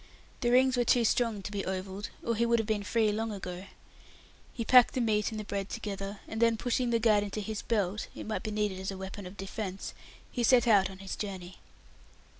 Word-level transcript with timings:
The 0.39 0.49
rings 0.49 0.77
were 0.77 0.83
too 0.83 1.05
strong 1.05 1.43
to 1.43 1.51
be 1.51 1.63
"ovalled", 1.63 2.09
* 2.17 2.23
or 2.25 2.35
he 2.35 2.43
would 2.43 2.57
have 2.57 2.65
been 2.67 2.81
free 2.81 3.11
long 3.11 3.31
ago. 3.31 3.65
He 4.51 4.65
packed 4.65 4.95
the 4.95 4.99
meat 4.99 5.31
and 5.31 5.45
bread 5.45 5.69
together, 5.69 6.21
and 6.27 6.41
then 6.41 6.57
pushing 6.57 6.89
the 6.89 6.97
gad 6.97 7.21
into 7.21 7.39
his 7.39 7.61
belt 7.61 8.07
it 8.15 8.25
might 8.25 8.41
be 8.41 8.49
needed 8.49 8.79
as 8.79 8.89
a 8.89 8.97
weapon 8.97 9.27
of 9.27 9.37
defence 9.37 9.93
he 10.31 10.41
set 10.43 10.67
out 10.67 10.89
on 10.89 10.97
his 10.97 11.15
journey. 11.15 11.59